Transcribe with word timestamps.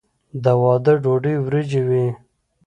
د 0.43 0.45
واده 0.61 0.93
ډوډۍ 1.03 1.35
وریجې 1.43 1.81
وي. 1.89 2.05